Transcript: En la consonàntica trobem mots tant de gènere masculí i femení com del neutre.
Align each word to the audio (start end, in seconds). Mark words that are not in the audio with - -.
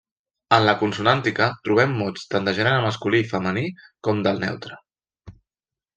En 0.55 0.63
la 0.67 0.73
consonàntica 0.79 1.49
trobem 1.67 1.93
mots 1.99 2.25
tant 2.33 2.49
de 2.51 2.55
gènere 2.61 2.81
masculí 2.87 3.23
i 3.27 3.31
femení 3.35 3.65
com 4.09 4.25
del 4.29 4.43
neutre. 4.47 4.83